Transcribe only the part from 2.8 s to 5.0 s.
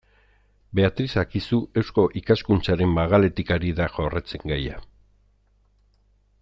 magaletik ari da jorratzen gaia.